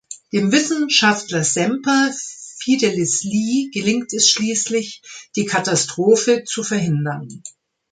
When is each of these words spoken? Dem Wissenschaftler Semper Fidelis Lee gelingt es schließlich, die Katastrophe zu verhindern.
Dem 0.33 0.51
Wissenschaftler 0.51 1.43
Semper 1.43 2.11
Fidelis 2.57 3.21
Lee 3.21 3.69
gelingt 3.71 4.11
es 4.13 4.29
schließlich, 4.31 5.03
die 5.35 5.45
Katastrophe 5.45 6.43
zu 6.43 6.63
verhindern. 6.63 7.43